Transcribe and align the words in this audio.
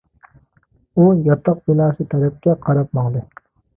ئۇ 0.95 1.03
ياتاق 1.29 1.61
بىناسى 1.67 2.07
تەرەپكە 2.15 2.57
قاراپ 2.65 2.99
ماڭدى. 3.01 3.23